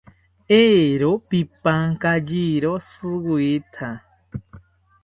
[0.59, 3.87] Eero pipankayiro shiwita